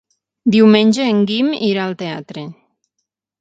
Diumenge 0.53 1.05
en 1.09 1.19
Guim 1.31 1.51
irà 1.69 1.85
al 1.91 1.95
teatre. 2.01 2.47